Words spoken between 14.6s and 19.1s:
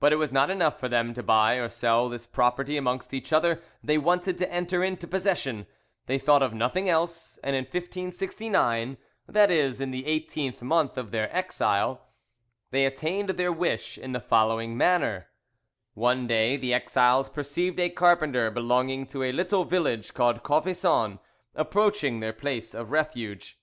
manner: One day the exiles perceived a carpenter belonging